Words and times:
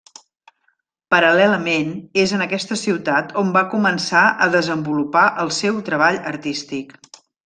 Paral·lelament, 1.15 1.91
és 2.23 2.33
en 2.37 2.41
aquesta 2.47 2.77
ciutat 2.85 3.35
on 3.41 3.51
va 3.57 3.63
començar 3.77 4.23
a 4.47 4.51
desenvolupar 4.59 5.27
el 5.45 5.53
seu 5.63 5.79
treball 5.91 6.19
artístic. 6.37 6.97